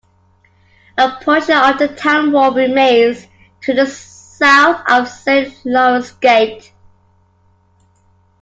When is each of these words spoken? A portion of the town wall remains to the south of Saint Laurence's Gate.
A 0.97 1.11
portion 1.23 1.53
of 1.55 1.77
the 1.77 1.87
town 1.89 2.31
wall 2.31 2.51
remains 2.51 3.27
to 3.61 3.71
the 3.75 3.85
south 3.85 4.81
of 4.89 5.07
Saint 5.07 5.55
Laurence's 5.63 6.13
Gate. 6.13 6.73